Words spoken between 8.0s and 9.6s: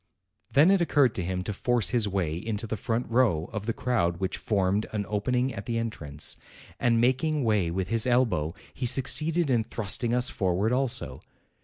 elbow, he succeeded